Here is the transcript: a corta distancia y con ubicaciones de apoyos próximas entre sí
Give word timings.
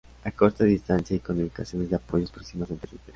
a 0.23 0.31
corta 0.31 0.63
distancia 0.63 1.13
y 1.15 1.19
con 1.19 1.37
ubicaciones 1.39 1.91
de 1.91 1.95
apoyos 1.97 2.31
próximas 2.31 2.71
entre 2.71 2.89
sí 2.89 2.97